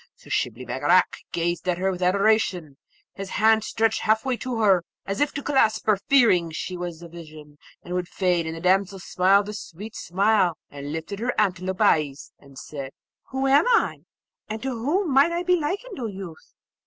[0.15, 2.77] So Shibli Bagarag gazed at her with adoration,
[3.13, 7.03] his hands stretched half way to her as if to clasp her, fearing she was
[7.03, 11.39] a vision and would fade; and the damsel smiled a sweet smile, and lifted her
[11.39, 12.93] antelope eyes, and said,
[13.29, 13.99] 'Who am I,
[14.49, 16.55] and to whom might I be likened, O youth?'